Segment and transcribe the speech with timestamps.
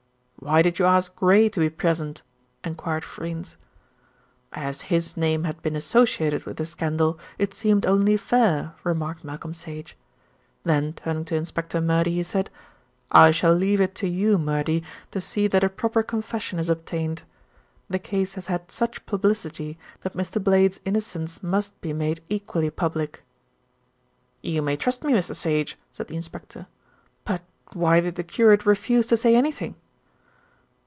[0.43, 2.23] "Why did you ask Gray to be present?"
[2.63, 3.57] enquired Freynes.
[4.51, 9.53] "As his name had been associated with the scandal it seemed only fair," remarked Malcolm
[9.53, 9.95] Sage,
[10.63, 12.49] then turning to Inspector Murdy he said,
[13.11, 17.21] "I shall leave it to you, Murdy, to see that a proper confession is obtained.
[17.87, 20.43] The case has had such publicity that Mr.
[20.43, 23.21] Blade's innocence must be made equally public."
[24.41, 25.35] "You may trust me, Mr.
[25.35, 26.65] Sage," said the inspector.
[27.25, 27.43] "But
[27.73, 29.75] why did the curate refuse to say anything?"